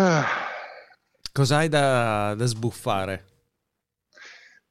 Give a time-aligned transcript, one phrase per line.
[0.00, 0.24] Ah,
[1.32, 3.24] Cos'hai da, da sbuffare?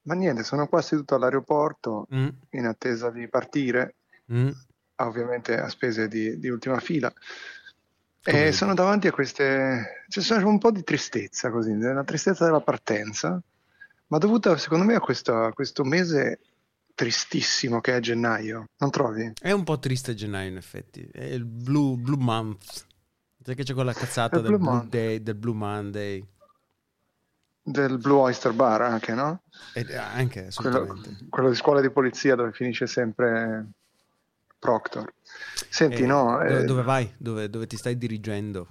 [0.08, 3.96] ma niente, sono qua seduto all'aeroporto Mm, in attesa di partire,
[4.32, 4.50] mm.
[5.02, 7.12] ovviamente a spese di, di ultima fila.
[8.24, 10.06] Come- E sono davanti a queste...
[10.08, 13.42] C'è c'è un po' di tristezza così, la tristezza della partenza,
[14.08, 16.40] ma dovuta secondo me a questo, a questo mese
[16.96, 19.34] tristissimo che è gennaio, non trovi?
[19.38, 21.06] È un po' triste gennaio, in effetti.
[21.12, 22.86] È il Blue, blue Month.
[23.48, 24.88] Sai che c'è quella cazzata del Blue Blue.
[24.90, 26.22] Day, del Blue Monday.
[27.62, 29.44] Del Blue Oyster Bar anche, no?
[29.74, 33.66] Ed anche, Quello, quello di scuola di polizia dove finisce sempre
[34.60, 35.14] Proctor.
[35.70, 37.14] Senti, E no, dove, eh, dove vai?
[37.16, 38.68] Dove, dove ti stai dirigendo?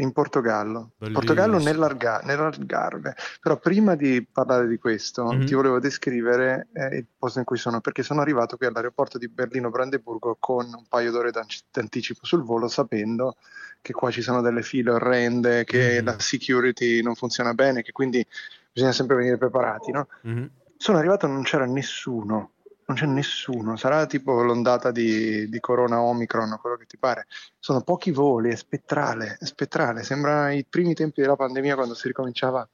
[0.00, 0.92] In Portogallo.
[0.96, 1.18] Bellissimo.
[1.24, 3.14] Portogallo nell'Alga- nell'Algarve.
[3.40, 5.44] Però prima di parlare di questo, Mhm.
[5.46, 9.28] ti volevo descrivere eh, il posto in cui sono, perché sono arrivato qui all'aeroporto di
[9.28, 13.36] Berlino-Brandeburgo con un paio d'ore d'an- d'anticipo sul volo, sapendo
[13.80, 16.04] che qua ci sono delle file orrende, che Mhm.
[16.04, 18.24] la security non funziona bene, che quindi
[18.72, 20.08] bisogna sempre venire preparati, no?
[20.22, 20.50] Mhm.
[20.76, 22.52] Sono arrivato e non c'era nessuno,
[22.88, 27.26] non c'è nessuno, sarà tipo l'ondata di, di Corona Omicron, quello che ti pare.
[27.58, 32.06] Sono pochi voli, è spettrale, è spettrale, sembra i primi tempi della pandemia quando si
[32.06, 32.66] ricominciava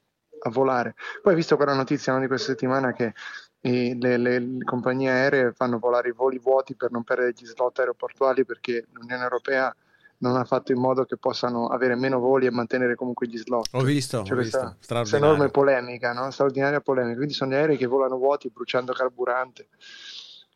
[0.42, 0.94] a volare.
[1.20, 3.12] Poi hai visto quella notizia no, di questa settimana che
[3.62, 7.78] le, le- le compagnie aeree fanno volare i voli vuoti per non perdere gli slot
[7.80, 9.74] aeroportuali perché l'Unione Europea
[10.24, 13.68] non ha fatto in modo che possano avere meno voli e mantenere comunque gli slot.
[13.72, 14.96] Ho visto, C'è ho questa, visto.
[14.98, 16.30] questa enorme polemica, no?
[16.30, 17.16] straordinaria polemica.
[17.16, 19.68] Quindi sono gli aerei che volano vuoti bruciando carburante.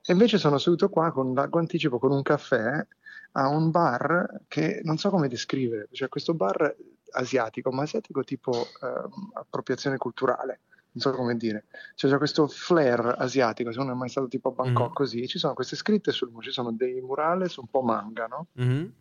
[0.04, 2.86] E invece sono seduto qua con largo anticipo, con un caffè,
[3.32, 5.88] a un bar che non so come descrivere.
[5.92, 6.74] Cioè questo bar
[7.10, 10.60] asiatico, ma asiatico tipo ehm, appropriazione culturale.
[10.92, 13.70] Non so come dire, Cioè, c'è questo flair asiatico.
[13.70, 14.94] Se uno è mai stato tipo a Bangkok, Mhm.
[14.94, 18.46] così ci sono queste scritte sul muro, ci sono dei murales un po' manga, no?
[18.52, 18.92] Mhm.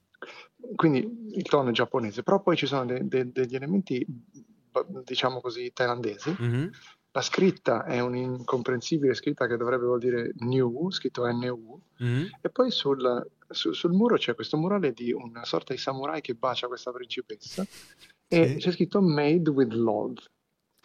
[0.75, 4.05] Quindi il tono è giapponese, però poi ci sono de- de- degli elementi,
[5.03, 6.36] diciamo così, thailandesi.
[6.37, 6.69] Mhm.
[7.11, 12.30] La scritta è un'incomprensibile scritta che dovrebbe vuol dire new, scritto NU, Mhm.
[12.42, 16.36] e poi sul, su- sul muro c'è questo murale di una sorta di samurai che
[16.36, 17.65] bacia questa principessa
[18.27, 18.55] e Sì.
[18.58, 20.21] c'è scritto Made with Love.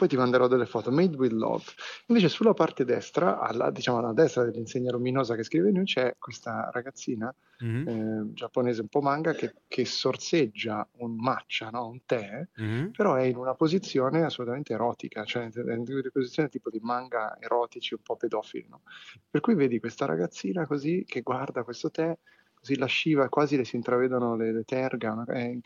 [0.02, 1.62] Poi ti manderò delle foto, Made with Love.
[2.06, 6.70] Invece sulla parte destra, alla, diciamo alla destra dell'insegna luminosa che scrive New, c'è questa
[6.72, 7.86] ragazzina Mhm.
[7.86, 11.86] eh, giapponese un po' manga che, che sorseggia un matcha, no?
[11.86, 12.90] un tè, Mhm.
[12.90, 17.36] però è in una posizione assolutamente erotica, cioè è in una posizione tipo di manga
[17.38, 18.66] erotici un po' pedofili.
[18.69, 18.82] no?
[19.30, 22.19] Per cui vedi questa ragazzina così che guarda questo tè,
[22.62, 25.60] così lasciva, quasi le si intravedono le, le terga, una- e,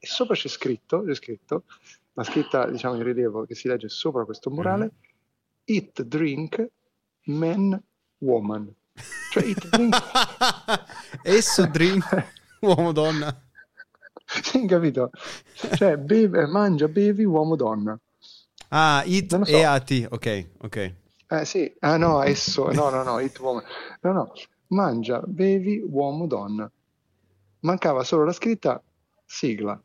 [0.00, 1.64] sopra c'è scritto, c'è scritto,
[2.14, 4.90] la scritta diciamo in rilievo che si legge sopra questo murale,
[5.64, 6.66] eat, drink,
[7.24, 7.80] man,
[8.18, 8.74] woman.
[9.30, 9.96] Cioè eat, drink...
[11.22, 13.42] Esso drink uomo donna.
[14.42, 15.10] Sì, capito?
[15.74, 17.98] Cioè, beve, mangia, bevi, uomo, donna.
[18.68, 19.44] Ah, it so.
[19.44, 20.06] e AT.
[20.10, 20.94] Ok, ok.
[21.30, 23.62] Eh sì, ah no, esso, no, no, no, it woman.
[24.00, 24.32] No, no,
[24.68, 26.70] mangia, bevi, uomo, donna.
[27.60, 28.82] Mancava solo la scritta
[29.24, 29.80] sigla.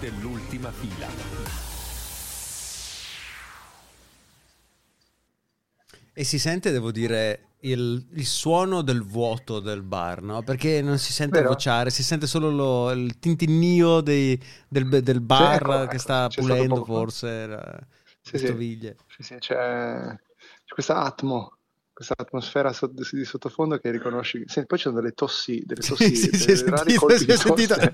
[0.00, 1.06] Dell'ultima fila.
[6.12, 10.42] E si sente, devo dire, il, il suono del vuoto del bar, no?
[10.42, 11.48] Perché non si sente Vero?
[11.50, 14.38] vociare, si sente solo lo- il tintinnio dei-
[14.68, 17.86] del, del bar ecco, che ecco, sta stato pulendo forse la-
[18.22, 18.44] Sì, le sì.
[18.46, 18.96] stoviglie.
[19.16, 20.16] Sì, sì, c'è,
[20.64, 21.58] c'è questa atmo,
[22.00, 24.44] questa atmosfera di sottofondo che riconosci.
[24.46, 27.18] Sì, poi ci sono delle tossi, delle Sì, tossi, sì, sì, ho rari sentito, colpi
[27.18, 27.92] sì, che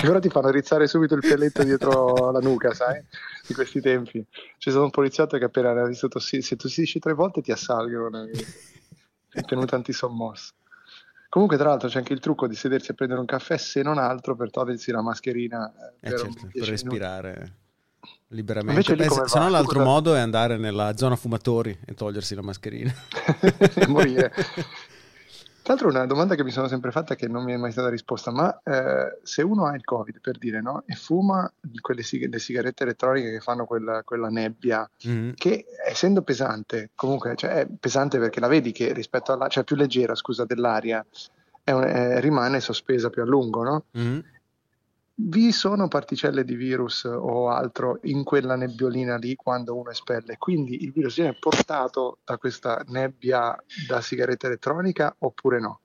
[0.00, 3.04] però ti fanno rizzare subito il pelletto dietro la nuca, sai?
[3.46, 4.24] Di questi tempi.
[4.56, 8.26] C'è stato un poliziotto che appena aveva visto tossire, se tossisci tre volte ti assalgono,
[9.28, 10.52] è tenuto antisommosso.
[11.28, 13.98] Comunque, tra l'altro, c'è anche il trucco di sedersi a prendere un caffè, se non
[13.98, 15.70] altro per togliersi la mascherina
[16.00, 16.70] Eh per certo, per 10 minuti.
[16.70, 17.56] respirare
[18.34, 18.94] liberamente.
[18.94, 19.84] Beh, se no l'altro Scusa.
[19.84, 22.92] modo è andare nella zona fumatori e togliersi la mascherina.
[23.74, 24.32] e morire.
[25.64, 27.88] Tra l'altro una domanda che mi sono sempre fatta che non mi è mai stata
[27.88, 30.82] risposta, ma eh, se uno ha il Covid, per dire, no?
[30.84, 31.50] E fuma
[31.80, 35.32] quelle sig- le sigarette elettroniche che fanno quella, quella nebbia, Mhm.
[35.36, 39.74] che essendo pesante, comunque cioè, è pesante perché la vedi che rispetto alla, cioè più
[39.76, 41.02] leggera, scusa, dell'aria,
[41.62, 43.84] è un- eh, rimane sospesa più a lungo, no?
[43.92, 44.22] Mhm.
[45.16, 50.82] Vi sono particelle di virus o altro in quella nebbiolina lì quando uno espelle, quindi
[50.82, 53.56] il virus viene portato da questa nebbia
[53.86, 55.80] da sigaretta elettronica oppure no?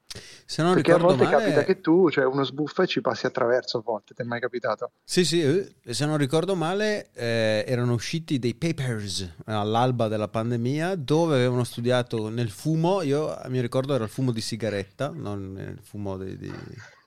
[0.46, 3.28] Se non Perché a volte male, capita che tu, cioè uno sbuffa e ci passi
[3.28, 4.94] attraverso a volte, ti è mai capitato?
[5.04, 10.28] Sì, sì, eh, se non ricordo male, eh, erano usciti dei papers eh, all'alba della
[10.28, 15.56] pandemia dove avevano studiato nel fumo, io mi ricordo era il fumo di sigaretta, non
[15.60, 16.52] il fumo di, di,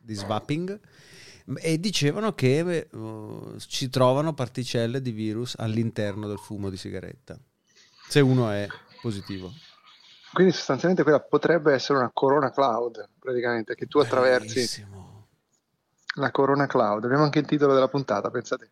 [0.00, 0.78] di swapping,
[1.56, 7.38] e dicevano che eh, ci trovano particelle di virus all'interno del fumo di sigaretta,
[8.08, 8.66] se uno è
[9.00, 9.52] positivo.
[10.32, 15.26] Quindi sostanzialmente quella potrebbe essere una corona cloud, praticamente, che tu attraversi Bellissimo.
[16.14, 17.04] la corona cloud.
[17.04, 18.70] Abbiamo anche il titolo della puntata, pensate.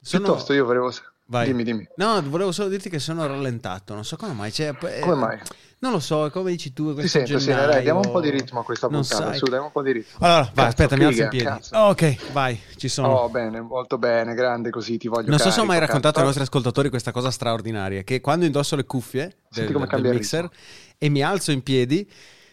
[0.00, 0.92] Sono- Piuttosto io volevo...
[1.28, 1.46] Vai.
[1.46, 1.88] Dimmi, dimmi.
[1.96, 4.52] No, volevo solo dirti che sono rallentato, non so come mai.
[4.52, 5.38] cioè, eh, Come mai?
[5.78, 8.60] Non lo so, come dici tu, Ti sento, sì, dai, diamo un po' di ritmo
[8.60, 10.24] a questa puntata, su, diamo un po' di ritmo.
[10.24, 11.44] Allora, vai, Cazzo, aspetta, mi alzo in figa, piedi.
[11.44, 11.76] cazzo.
[11.76, 13.08] ok, vai, ci sono.
[13.08, 16.06] Oh, bene, molto bene, grande così, ti voglio non so se ho carico, mai raccontato
[16.14, 16.20] cazzo.
[16.20, 20.48] ai nostri ascoltatori questa cosa straordinaria, che quando indosso le cuffie del, del mixer
[20.96, 22.08] e mi alzo in piedi,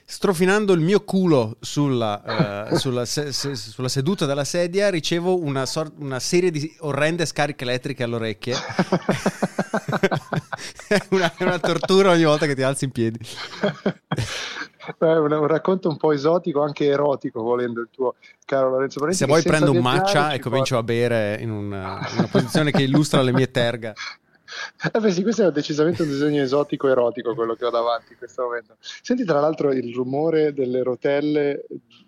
[0.05, 5.65] strofinando il mio culo sulla, eh, sulla se- se- sulla seduta della sedia, ricevo una,
[5.65, 8.55] sor- una serie di orrende scariche elettriche alle orecchie.
[10.87, 13.19] è, una, una tortura ogni volta che ti alzi in piedi.
[14.97, 18.15] È un, un racconto un po' esotico, anche erotico, volendo il tuo
[18.45, 19.23] caro Lorenzo Parenti.
[19.23, 22.71] Se senza prendo un matcha e comincio porta- a bere in una, in una posizione
[22.71, 23.93] che illustra le mie terga.
[24.91, 28.17] Eh beh, sì, questo è decisamente un disegno esotico erotico quello che ho davanti in
[28.17, 28.75] questo momento.
[28.79, 31.65] Senti tra l'altro il rumore delle rotelle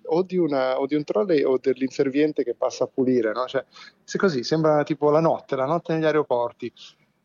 [0.08, 3.46] o di, una, o di un trolley o dell'inserviente che passa a pulire, no?
[3.46, 3.64] Cioè,
[4.04, 6.72] se così sembra tipo la notte, la notte negli aeroporti,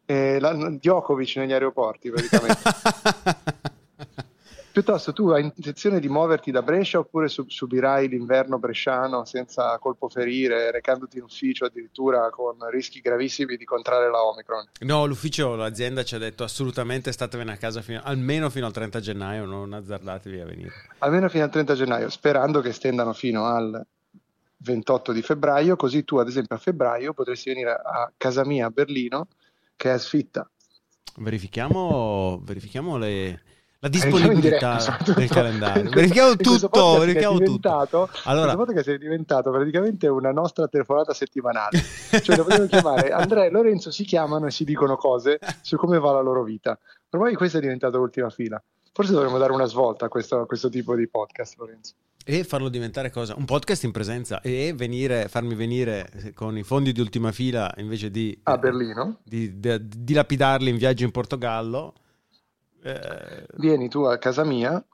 [0.07, 3.59] eh, la, Djokovic negli aeroporti praticamente.
[4.82, 10.09] Piuttosto tu hai intenzione di muoverti da Brescia oppure su- subirai l'inverno bresciano senza colpo
[10.09, 14.67] ferire, recandoti in ufficio addirittura con rischi gravissimi di contrarre la Omicron?
[14.81, 19.00] No, l'ufficio, l'azienda ci ha detto assolutamente statevene a casa fino- almeno fino al 30
[19.00, 20.73] gennaio, non azzardatevi a venire.
[21.00, 23.85] almeno fino al 30 gennaio, sperando che stendano fino al
[24.56, 28.71] 28 di febbraio, così tu ad esempio a febbraio potresti venire a casa mia a
[28.71, 29.29] Berlino,
[29.76, 30.49] che è sfitta.
[31.19, 33.43] Verifichiamo, verifichiamo le-
[33.81, 35.19] la in disponibilità soprattutto.
[35.19, 35.91] del calendario.
[35.91, 37.69] Verifichiamo tutto, verifichiamo tutto.
[38.25, 41.82] Allora, Allora, che sei diventato praticamente una nostra telefonata settimanale.
[42.23, 46.12] Cioè, lo chiamare Andrea e Lorenzo si chiamano e si dicono cose su come va
[46.12, 46.79] la loro vita.
[47.11, 48.62] Ormai questo è diventato l'ultima fila.
[48.93, 51.94] Forse dovremmo dare una svolta a questo, a questo tipo di podcast, Lorenzo.
[52.25, 53.35] e farlo diventare cosa?
[53.37, 58.11] Un podcast in presenza e venire, farmi venire con i fondi di ultima fila invece
[58.11, 59.21] di, A Berlino.
[59.23, 61.94] di, di- di dilapidarli in viaggio in Portogallo.
[62.82, 64.85] Eh, Vieni tu a casa mia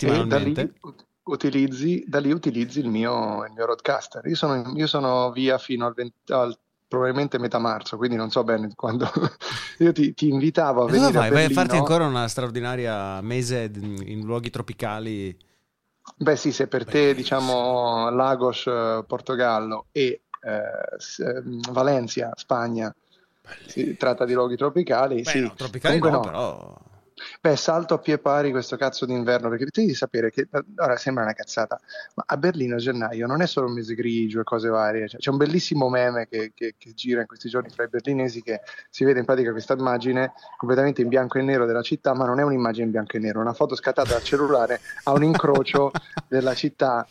[0.00, 0.38] e da settimanalmente.
[0.38, 4.26] lì ut- utilizzi, da lì utilizzi il mio, il mio roadcaster.
[4.26, 6.58] Io sono, io sono via fino al, 20 al
[6.88, 9.06] probabilmente metà marzo, quindi non so bene quando.
[9.78, 11.30] io ti, ti invitavo a E dove venire vai?
[11.30, 15.36] a Vai a farti ancora una straordinaria mese in luoghi tropicali.
[16.18, 18.62] Beh, sì, se per te, diciamo, Lagos,
[19.06, 22.94] Portogallo e eh, ehm, Valencia, Spagna,
[23.64, 25.40] si tratta di luoghi tropicali, Beh, sì.
[25.40, 26.20] no, tropicali Comunque no, no.
[26.20, 26.78] però.
[27.40, 31.32] Beh, salto a pie pari questo cazzo d'inverno, perché devi sapere che, ora sembra una
[31.32, 31.80] cazzata,
[32.14, 35.18] ma a Berlino a gennaio non è solo un mese grigio e cose varie, cioè,
[35.18, 38.60] c'è un bellissimo meme che, che- che gira in questi giorni fra i berlinesi che
[38.90, 42.38] si vede in pratica questa immagine completamente in bianco e nero della città, ma non
[42.38, 45.90] è un'immagine in bianco e nero, è una foto scattata dal cellulare a un incrocio
[46.28, 47.06] della città.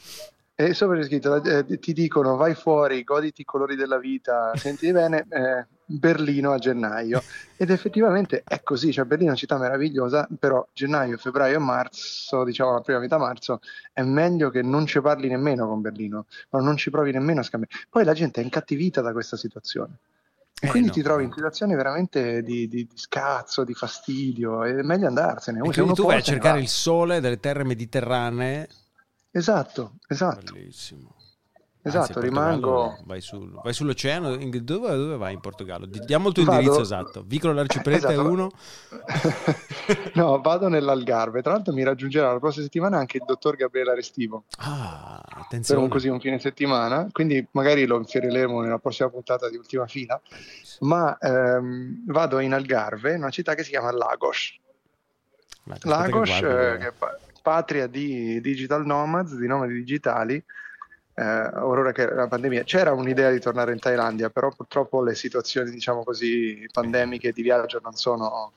[0.58, 4.90] E sopra c'è scritto, eh, ti dicono vai fuori, goditi i colori della vita, senti
[4.92, 7.22] bene, eh, Berlino a gennaio.
[7.58, 12.46] Ed effettivamente è così, cioè Berlino è una città meravigliosa, però gennaio, febbraio e marzo,
[12.46, 13.60] diciamo la prima metà marzo,
[13.92, 17.44] è meglio che non ci parli nemmeno con Berlino, ma non ci provi nemmeno a
[17.44, 17.76] scambiare.
[17.90, 19.98] Poi la gente è incattivita da questa situazione.
[20.58, 20.94] E Eh, quindi no.
[20.94, 25.60] ti trovi in situazioni veramente di, di- di scazzo, di fastidio, è meglio andarsene.
[25.60, 26.64] E Se quindi tu vai a cercare va.
[26.64, 28.70] il sole delle terre mediterranee.
[29.38, 30.54] Esatto, esatto.
[30.54, 31.14] Bellissimo.
[31.88, 34.34] Esatto, Anzi, rimango- Vai, sul- vai sull'oceano.
[34.34, 35.86] in- Dove, dove vai in Portogallo?
[35.86, 37.24] Di- Diamo il tuo Vado- indirizzo esatto.
[37.28, 38.28] Vicolo l'Arciprete Esatto.
[38.28, 38.50] 1.
[40.16, 41.42] no, vado nell'Algarve.
[41.44, 45.82] Tra l'altro mi raggiungerà la prossima settimana anche il dottor Gabriele Restivo Ah, per attenzione.
[45.84, 50.20] un, così un fine settimana, quindi magari lo inseriremo nella prossima puntata di Ultima Fila.
[50.80, 54.58] Ma ehm, vado in Algarve, in una città che si chiama Lagos.
[55.66, 56.60] Vai, aspetta che Lagos, guardo.
[56.74, 56.94] eh, che,
[57.46, 60.44] patria di digital nomads, di nomadi digitali,
[61.14, 62.64] eh, ora che la pandemia.
[62.64, 67.80] C'era un'idea di tornare in Thailandia, però purtroppo le situazioni, diciamo così, pandemiche di viaggio
[67.84, 68.54] non sono...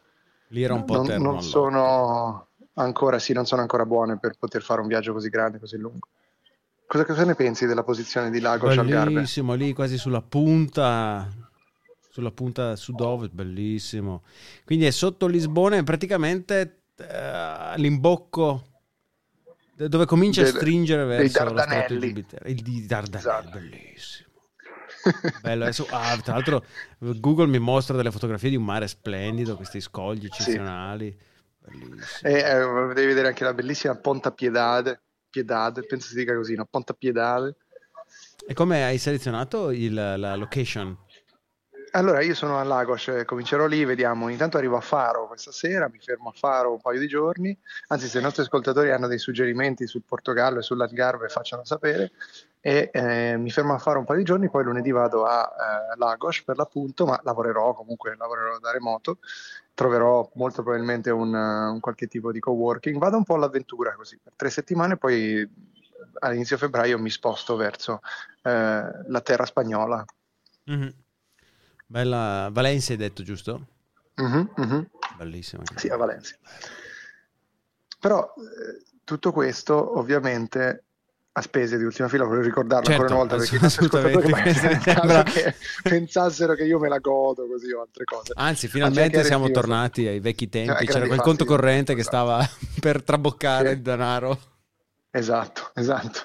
[0.48, 4.62] Lì era un po' non, non sono ancora, sì, non sono ancora buone per poter
[4.62, 6.08] fare un viaggio così grande, così lungo.
[6.86, 9.12] Cosa, cosa ne pensi della posizione di Lagos Algarve?
[9.12, 11.28] Bellissimo, lì quasi sulla punta,
[12.08, 14.22] sulla punta sud-ovest, bellissimo.
[14.64, 18.67] Quindi è sotto Lisbona, è praticamente eh, all'imbocco
[19.86, 22.48] dove comincia Del- a stringere verso lo stretto di Gibilterra.
[22.48, 23.58] Il di Dardanelli, Esatto.
[23.58, 24.26] bellissimo.
[25.42, 26.64] Bello, adesso, ah, tra l'altro
[26.98, 31.16] Google mi mostra delle fotografie di un mare splendido, questi scogli eccezionali.
[31.60, 32.30] Bellissimo.
[32.30, 36.66] E eh, devi vedere anche la bellissima Ponta Piedade, Piedade, penso si dica così, no?
[36.68, 37.54] Ponta Piedade.
[38.46, 40.96] E come hai selezionato il- la location?
[41.98, 44.28] Allora, io sono a Lagos, eh, comincerò lì, vediamo.
[44.28, 47.58] Intanto arrivo a Faro questa sera, mi fermo a Faro un paio di giorni.
[47.88, 52.12] Anzi, se i nostri ascoltatori hanno dei suggerimenti sul Portogallo e sull'Algarve, facciano sapere.
[52.60, 55.96] E eh, mi fermo a Faro un paio di giorni, poi lunedì vado a eh,
[55.98, 59.18] Lagos per l'appunto, ma lavorerò comunque, lavorerò da remoto.
[59.74, 62.96] Troverò molto probabilmente un, eh, un qualche tipo di coworking.
[62.96, 65.50] Vado un po' all'avventura così, per tre settimane, poi
[66.20, 68.02] all'inizio febbraio mi sposto verso
[68.42, 70.04] eh, la terra spagnola.
[70.66, 70.94] Mhm.
[71.90, 73.66] Bella Valencia hai detto, giusto?
[74.16, 74.88] Mhm, mhm.
[75.16, 75.62] Bellissima.
[75.74, 75.96] Sì, a.
[75.96, 76.36] Valencia.
[77.98, 80.84] Però eh, tutto questo ovviamente
[81.32, 84.52] a spese di ultima fila, voglio ricordarlo Certo, ancora una volta perché assolutamente.
[84.82, 88.32] Sembra- che pensassero che io me la godo così o altre cose.
[88.36, 90.82] Anzi, finalmente siamo Retiro, tornati ai vecchi tempi.
[90.82, 91.22] Eh, C'era quel fatti.
[91.22, 92.16] conto corrente che Esatto.
[92.16, 92.48] stava
[92.80, 93.74] per traboccare Sì.
[93.76, 94.38] il denaro.
[95.10, 96.20] Esatto, esatto.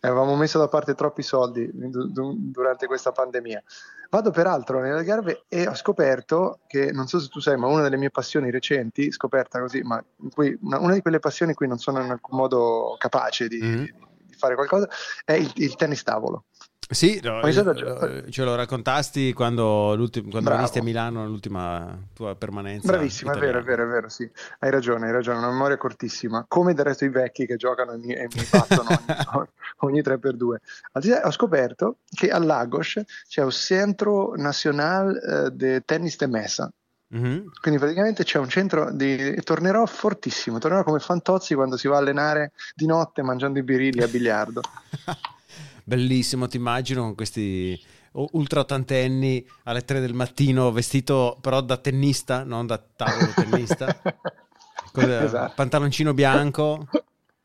[0.00, 3.62] Avevamo messo da parte troppi soldi du- du- durante questa pandemia.
[4.12, 7.96] Vado peraltro nell'Algarve e ho scoperto che, non so se tu sai, ma una delle
[7.96, 10.04] mie passioni recenti, scoperta così, ma
[10.34, 13.58] cui- una, una di quelle passioni in cui non sono in alcun modo capace di,
[13.62, 13.84] Mhm.
[14.26, 14.86] di fare qualcosa,
[15.24, 16.44] è il, il tennis tavolo.
[16.92, 19.94] Sì, no, sono- eh, ce lo raccontasti quando,
[20.30, 22.86] quando venisti a Milano, l'ultima tua permanenza.
[22.92, 24.30] Bravissimo, è vero, è vero, è vero, sì.
[24.60, 27.98] Hai ragione, hai ragione, una memoria cortissima, come del resto i vecchi che giocano e
[27.98, 28.90] mi, e mi battono
[29.30, 29.46] ogni,
[29.78, 30.54] ogni 3x2.
[30.92, 36.16] Al di là- Ho scoperto che a Lagos c'è un Centro Nacional eh, de Tennis
[36.16, 36.72] de Mesa,
[37.08, 37.50] Mhm.
[37.60, 39.38] quindi praticamente c'è un centro di...
[39.42, 44.02] tornerò fortissimo, tornerò come Fantozzi quando si va a allenare di notte mangiando i birilli
[44.02, 44.62] a biliardo.
[45.84, 47.80] Bellissimo, ti immagino con questi
[48.12, 54.00] ultra ottantenni alle 3 del mattino, vestito però da tennista, non da tavolo tennista,
[54.92, 55.52] con il Esatto.
[55.54, 56.88] pantaloncino bianco,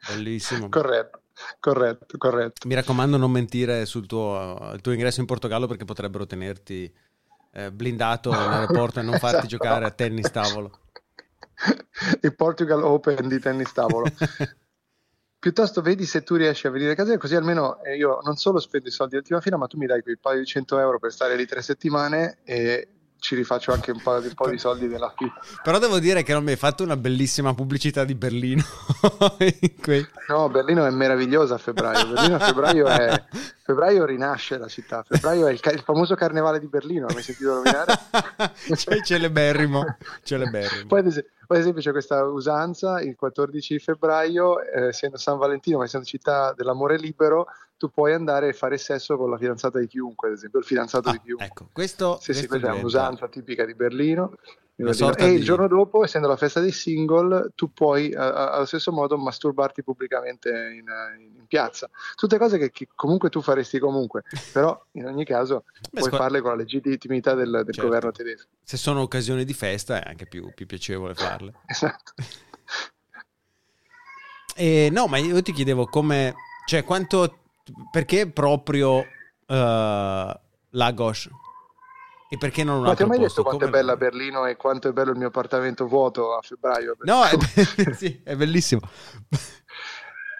[0.08, 0.70] bellissimo.
[0.70, 1.22] corretto,
[1.60, 2.68] corretto, corretto.
[2.68, 6.94] Mi raccomando non mentire sul tuo, tuo ingresso in Portogallo perché potrebbero tenerti
[7.54, 9.48] eh, blindato all'aeroporto e non farti Esatto.
[9.48, 10.80] giocare a tennis tavolo.
[12.22, 14.06] il Portugal Open di tennis tavolo.
[15.40, 18.60] Piuttosto vedi se tu riesci a venire a casa, così almeno eh, io non solo
[18.60, 20.98] spendo i soldi di ultima fila, ma tu mi dai quei paio di 100 euro
[20.98, 22.88] per stare lì tre settimane e
[23.20, 25.40] ci rifaccio anche un po', di, un po' di soldi dell'affitto.
[25.64, 28.64] Però devo dire che non mi hai fatto una bellissima pubblicità di Berlino.
[29.40, 32.08] in quei- No, Berlino è meravigliosa a febbraio.
[32.14, 33.24] Berlino a febbraio, è,
[33.64, 35.04] febbraio rinasce la città.
[35.08, 37.94] Febbraio è il, ca- il famoso carnevale di Berlino, hai mai sentito nominare?
[38.76, 40.88] Cioè, celeberrimo, celeberrimo.
[40.88, 45.78] Poi ad, esempio, ad esempio c'è questa usanza il 14 febbraio, eh, essendo San Valentino,
[45.78, 49.88] ma essendo città dell'amore libero, tu puoi andare e fare sesso con la fidanzata di
[49.88, 51.46] chiunque, ad esempio il fidanzato Ah, di chiunque.
[51.46, 54.34] ecco, questo, Sì, sì, questo questa è un'usanza tipica di Berlino.
[54.80, 59.18] E il giorno dopo, essendo la festa dei single, tu puoi eh, allo stesso modo
[59.18, 60.86] masturbarti pubblicamente in,
[61.36, 61.90] in piazza.
[62.16, 66.18] Tutte cose che, che comunque tu faresti comunque, però in ogni caso Beh, puoi scu-
[66.22, 67.82] farle con la legittimità del, del Certo.
[67.82, 68.48] governo tedesco.
[68.62, 71.54] Se sono occasioni di festa è anche più, più piacevole farle.
[71.66, 72.14] Esatto.
[74.60, 76.34] E no, ma io ti chiedevo come,
[76.66, 77.42] cioè quanto,
[77.92, 79.06] perché proprio
[79.46, 80.40] eh,
[80.72, 81.30] Lagos?
[82.30, 83.42] E perché non Ma ti ho mai posto?
[83.42, 86.42] detto quanto è Come- bella Berlino e quanto è bello il mio appartamento vuoto a
[86.42, 86.96] febbraio?
[87.02, 87.38] No, è,
[87.96, 88.82] sì, è bellissimo.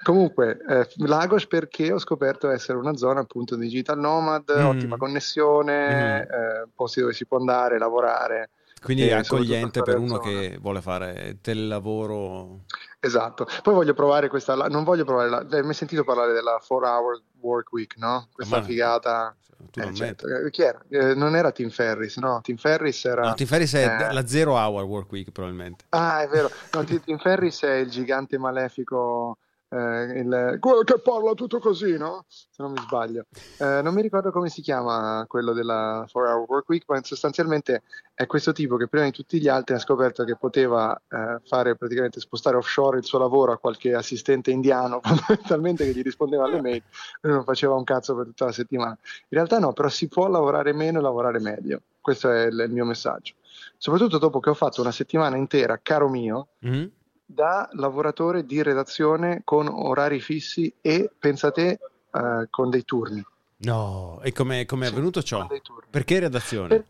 [0.04, 4.66] Comunque, eh, Lagos perché ho scoperto essere una zona appunto digital nomad, Mm.
[4.66, 8.52] ottima connessione, eh, posti dove si può andare, lavorare.
[8.82, 12.62] Quindi è accogliente per uno che vuole fare telelavoro.
[13.00, 13.48] Esatto.
[13.64, 17.22] Poi voglio provare questa, non voglio provare, la, hai mai sentito parlare della 4 hour
[17.40, 18.28] work week, no?
[18.32, 19.36] Questa Ma- figata.
[19.72, 20.28] Tu Eh, non certo.
[20.28, 20.80] Eh, Chi era?
[20.90, 22.42] Eh, non era Tim Ferris, no?
[22.44, 23.24] Tim Ferris era...
[23.24, 25.86] No, Tim Ferriss è eh, la zero hour work week probabilmente.
[25.90, 26.50] Ah, è vero.
[26.74, 29.38] No, Tim Ferris è il gigante malefico
[29.70, 32.26] eh, il, quello che parla tutto così, no?
[32.28, 33.26] Se non mi sbaglio.
[33.58, 37.84] Eh, non mi ricordo come si chiama quello della 4-Hour Work Week, ma sostanzialmente
[38.14, 41.76] è questo tipo che prima di tutti gli altri ha scoperto che poteva eh, fare
[41.76, 46.62] praticamente spostare offshore il suo lavoro a qualche assistente indiano, fondamentalmente che gli rispondeva alle
[46.62, 46.84] mail,
[47.22, 48.98] e non faceva un cazzo per tutta la settimana.
[49.02, 51.82] In realtà no, però si può lavorare meno e lavorare meglio.
[52.00, 53.34] Questo è il, il mio messaggio.
[53.76, 56.86] Soprattutto dopo che ho fatto una settimana intera, caro mio, mm-hmm
[57.30, 61.80] da lavoratore di redazione con orari fissi e, pensate,
[62.12, 63.24] uh, con dei turni.
[63.58, 65.46] No, e come è avvenuto ciò?
[65.90, 66.68] Perché redazione?
[66.68, 66.86] Per,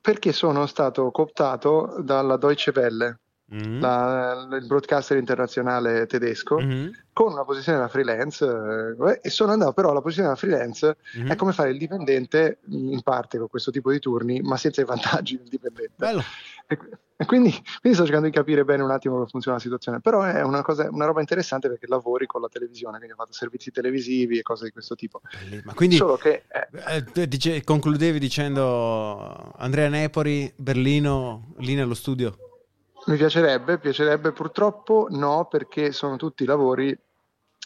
[0.00, 3.18] perché sono stato cooptato dalla Deutsche Welle,
[3.52, 3.80] mm-hmm.
[3.80, 6.88] la, il broadcaster internazionale tedesco, mm-hmm.
[7.12, 11.30] con una posizione da freelance eh, e sono andato però alla posizione da freelance mm-hmm.
[11.30, 14.84] è come fare il dipendente in parte con questo tipo di turni, ma senza i
[14.84, 15.94] vantaggi del dipendente.
[15.96, 16.22] Bello.
[16.70, 16.78] E,
[17.16, 17.50] e quindi,
[17.80, 20.62] quindi, sto cercando di capire bene un attimo come funziona la situazione, però è una,
[20.62, 24.42] cosa, una roba interessante perché lavori con la televisione, quindi ho fatto servizi televisivi e
[24.42, 25.20] cose di questo tipo.
[25.64, 32.36] Ma quindi Solo che, eh, eh, dice, concludevi dicendo Andrea Nepori, Berlino, lì nello studio?
[33.06, 36.96] Mi piacerebbe, piacerebbe purtroppo no perché sono tutti lavori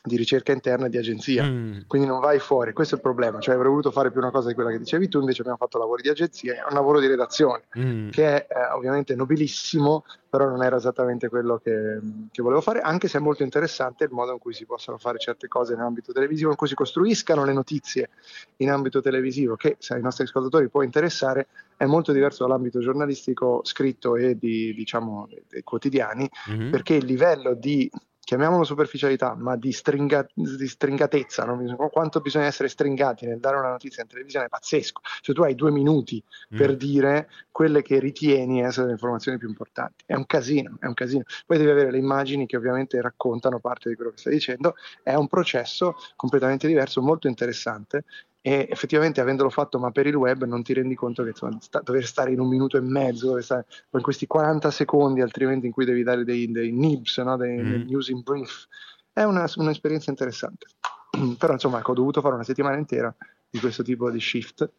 [0.07, 1.79] di ricerca interna e di agenzia, mm.
[1.87, 4.49] quindi non vai fuori, questo è il problema, cioè avrei voluto fare più una cosa
[4.49, 7.07] di quella che dicevi tu, invece abbiamo fatto lavori di agenzia, è un lavoro di
[7.07, 8.11] redazione, mm.
[8.11, 13.09] che è eh, ovviamente nobilissimo, però non era esattamente quello che, che, volevo fare, anche
[13.09, 16.13] se è molto interessante il modo in cui si possono fare certe cose in ambito
[16.13, 18.11] televisivo, in cui si costruiscano le notizie
[18.57, 21.47] in ambito televisivo, che se ai nostri ascoltatori può interessare,
[21.79, 26.71] è molto diverso dall'ambito giornalistico scritto e di, diciamo, dei quotidiani, mm-hmm.
[26.71, 27.91] perché il livello di
[28.25, 31.89] chiamiamolo superficialità, ma di, stringa, di stringatezza, no?
[31.91, 35.01] quanto bisogna essere stringati nel dare una notizia in televisione è pazzesco.
[35.21, 36.57] Cioè tu hai due minuti mm.
[36.57, 40.05] per dire quelle che ritieni essere le informazioni più importanti.
[40.07, 41.23] È un casino, è un casino.
[41.47, 44.75] Poi devi avere le immagini che ovviamente raccontano parte di quello che stai dicendo.
[45.03, 48.05] È un processo completamente diverso, molto interessante
[48.47, 51.81] e effettivamente avendolo fatto ma per il web non ti rendi conto che insomma, sta,
[51.81, 55.87] dover stare in un minuto e mezzo stare, in questi 40 secondi altrimenti in cui
[55.87, 57.39] devi dare dei, dei nibs no?
[57.39, 57.71] dei, mm.
[57.71, 58.67] dei, news in brief
[59.15, 60.67] è una, un'esperienza interessante
[61.39, 63.17] però insomma ecco, ho dovuto fare una settimana intera
[63.49, 64.71] di questo tipo di shift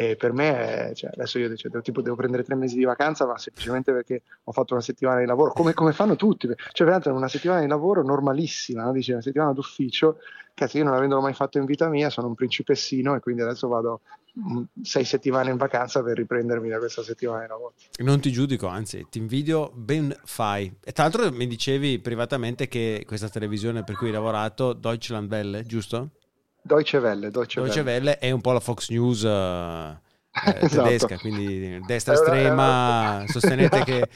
[0.00, 3.36] e per me, cioè, adesso io cioè, tipo, devo prendere tre mesi di vacanza, ma
[3.36, 6.46] semplicemente perché ho fatto una settimana di lavoro, come, come fanno tutti.
[6.46, 8.92] Cioè, veramente una settimana di lavoro normalissima, no?
[8.92, 10.18] Dici, una settimana d'ufficio,
[10.54, 13.66] cazzo, io non avendolo mai fatto in vita mia, sono un principessino e quindi adesso
[13.66, 14.02] vado
[14.38, 17.74] mm, sei settimane in vacanza per riprendermi da questa settimana di lavoro.
[17.96, 20.72] Non ti giudico, anzi, ti invidio, ben fai.
[20.84, 25.64] E tra l'altro mi dicevi privatamente che questa televisione per cui hai lavorato, Deutschland Welle,
[25.64, 26.10] giusto?
[26.60, 28.18] Deutsche Welle, Deutsche, Deutsche Welle.
[28.18, 29.98] è un po' la Fox News eh,
[30.68, 31.16] tedesca, esatto.
[31.16, 33.24] quindi destra estrema.
[33.28, 34.08] Sostenete che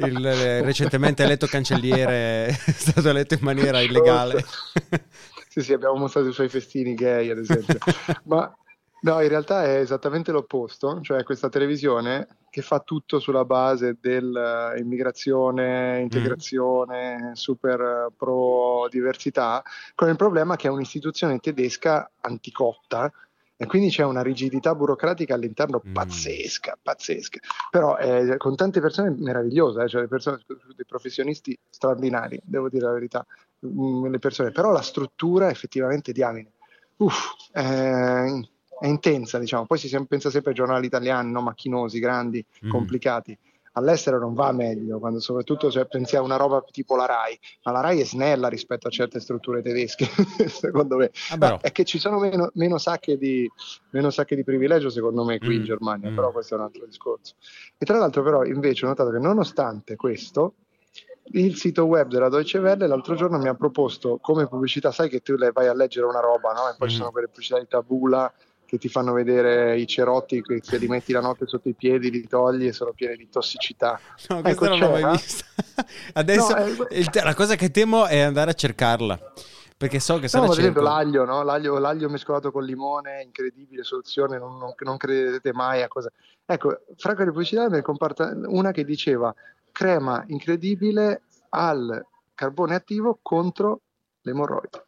[0.00, 4.44] il recentemente eletto cancelliere è stato eletto in maniera illegale.
[5.48, 7.78] sì, sì, abbiamo mostrato i suoi festini gay, ad esempio.
[8.24, 8.52] Ma
[9.02, 15.98] no, in realtà è esattamente l'opposto, cioè questa televisione che fa tutto sulla base dell'immigrazione,
[15.98, 16.02] mm.
[16.02, 17.32] integrazione, mm.
[17.32, 19.62] super pro diversità,
[19.94, 23.10] con il problema che è un'istituzione tedesca anticotta
[23.56, 25.92] e quindi c'è una rigidità burocratica all'interno mm.
[25.92, 27.38] pazzesca, pazzesca.
[27.70, 30.40] Però eh, con tante persone meravigliose, eh, cioè persone,
[30.74, 33.24] dei professionisti straordinari, devo dire la verità,
[33.66, 34.50] mm, le persone.
[34.50, 36.52] Però la struttura effettivamente diamine.
[36.96, 38.48] Uff, eh,
[38.80, 39.66] è intensa, diciamo.
[39.66, 41.42] Poi si pensa sempre ai giornali italiani, no?
[41.42, 42.70] macchinosi, grandi, mm.
[42.70, 43.36] complicati.
[43.74, 47.70] All'estero non va meglio, quando soprattutto cioè, pensi a una roba tipo la RAI, ma
[47.70, 50.06] la RAI è snella rispetto a certe strutture tedesche,
[50.48, 51.12] secondo me.
[51.38, 53.48] Ah, è che ci sono meno, meno, sacche di,
[53.90, 55.58] meno, sacche di, privilegio, secondo me, qui mm.
[55.58, 56.14] in Germania, mm.
[56.14, 57.34] però questo è un altro discorso.
[57.78, 60.54] E tra l'altro, però, invece ho notato che nonostante questo,
[61.32, 65.20] il sito web della Deutsche Welle l'altro giorno mi ha proposto come pubblicità, sai che
[65.20, 66.68] tu vai a leggere una roba, no?
[66.68, 66.90] E poi mm.
[66.90, 68.32] ci sono quelle pubblicità di tabula
[68.70, 72.08] che ti fanno vedere i cerotti che, che li metti la notte sotto i piedi,
[72.08, 73.98] li togli e sono pieni di tossicità.
[74.28, 75.44] No, ecco, questa non l'ho mai vista.
[76.14, 79.32] Adesso no, eh, il, la cosa che temo è andare a cercarla.
[79.76, 81.42] Perché so che sarà no, esempio l'aglio, no?
[81.42, 86.08] l'aglio, l'aglio, mescolato con limone, incredibile soluzione, non, non, non credete mai a cosa.
[86.46, 89.34] Ecco, fra quelle pubblicità è comparta una che diceva
[89.72, 92.06] crema incredibile al
[92.36, 93.80] carbone attivo contro
[94.20, 94.84] l'emorroide.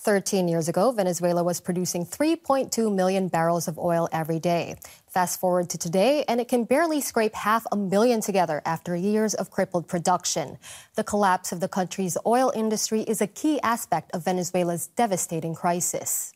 [0.00, 4.76] 13 years ago, Venezuela was producing 3.2 million barrels of oil every day.
[5.08, 9.34] Fast forward to today, and it can barely scrape half a million together after years
[9.34, 10.56] of crippled production.
[10.94, 16.32] The collapse of the country's oil industry is a key aspect of Venezuela's devastating crisis.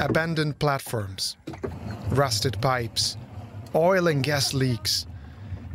[0.00, 1.36] Abandoned platforms,
[2.08, 3.18] rusted pipes,
[3.74, 5.06] oil and gas leaks.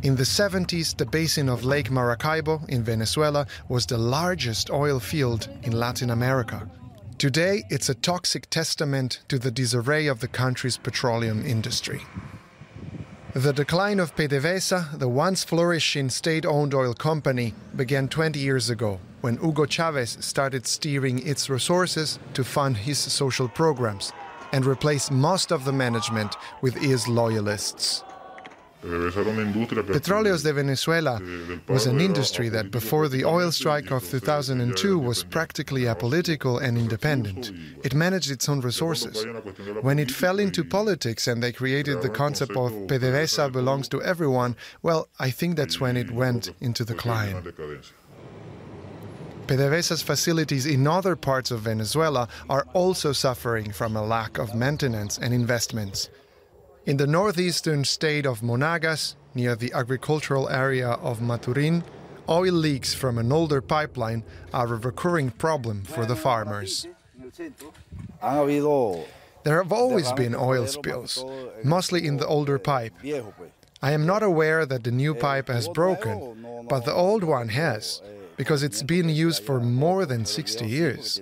[0.04, 5.48] In the 70s, the basin of Lake Maracaibo in Venezuela was the largest oil field
[5.64, 6.70] in Latin America.
[7.18, 12.02] Today, it's a toxic testament to the disarray of the country's petroleum industry.
[13.34, 19.00] The decline of PDVSA, the once flourishing state owned oil company, began 20 years ago
[19.22, 24.12] when Hugo Chavez started steering its resources to fund his social programs
[24.52, 28.04] and replace most of the management with his loyalists.
[28.84, 31.22] Petróleos de Venezuela
[31.68, 37.52] was an industry that before the oil strike of 2002 was practically apolitical and independent.
[37.84, 39.26] It managed its own resources.
[39.82, 44.58] When it fell into politics and they created the concept of PDVSA belongs to everyone,
[44.82, 47.54] well, I think that's when it went into decline.
[49.48, 55.18] PDVSA's facilities in other parts of Venezuela are also suffering from a lack of maintenance
[55.18, 56.10] and investments.
[56.86, 61.82] In the northeastern state of Monagas, near the agricultural area of Maturin,
[62.28, 66.86] oil leaks from an older pipeline are a recurring problem for the farmers.
[69.44, 71.24] There have always been oil spills,
[71.64, 72.94] mostly in the older pipe.
[73.82, 78.02] I am not aware that the new pipe has broken, but the old one has,
[78.36, 81.22] because it's been used for more than 60 years.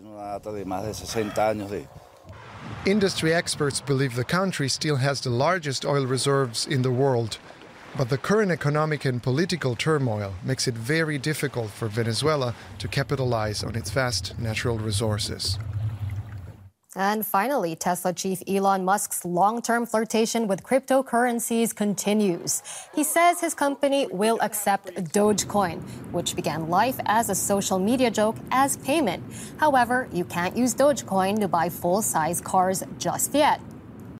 [2.87, 7.37] Industry experts believe the country still has the largest oil reserves in the world,
[7.95, 13.63] but the current economic and political turmoil makes it very difficult for Venezuela to capitalize
[13.63, 15.59] on its vast natural resources.
[16.95, 22.61] And finally, Tesla chief Elon Musk's long term flirtation with cryptocurrencies continues.
[22.93, 28.35] He says his company will accept Dogecoin, which began life as a social media joke,
[28.51, 29.23] as payment.
[29.57, 33.61] However, you can't use Dogecoin to buy full size cars just yet.